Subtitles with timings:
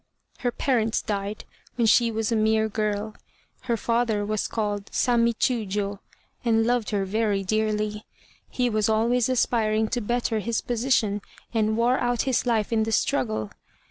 [0.39, 1.45] "Her parents died
[1.75, 3.13] when she was a mere girl.
[3.65, 5.99] Her father was called Sammi Chiûjiô,
[6.43, 8.07] and loved her very dearly.
[8.49, 11.21] He was always aspiring to better his position,
[11.53, 13.51] and wore out his life in the struggle.